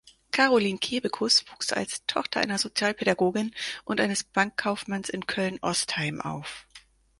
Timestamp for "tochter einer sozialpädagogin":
2.07-3.53